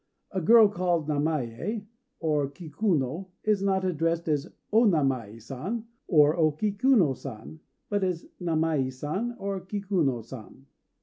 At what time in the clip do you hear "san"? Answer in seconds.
5.39-5.85, 7.15-7.59, 8.91-9.35, 10.25-10.65